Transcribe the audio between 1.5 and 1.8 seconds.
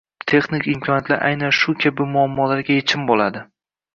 shu